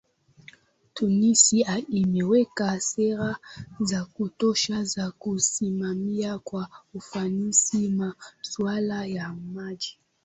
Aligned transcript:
Tunisia 0.93 1.77
imeweka 1.89 2.79
sera 2.79 3.35
za 3.79 4.05
kutosha 4.05 4.83
za 4.83 5.11
kusimamia 5.11 6.39
kwa 6.39 6.67
ufanisi 6.93 7.89
masuala 7.89 9.05
ya 9.05 9.33
maji 9.53 9.97